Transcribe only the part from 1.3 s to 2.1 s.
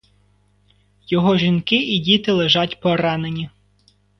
жінки і